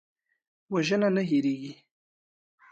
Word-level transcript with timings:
وژنه 0.73 1.09
نه 1.15 1.23
هېریږي 1.29 1.73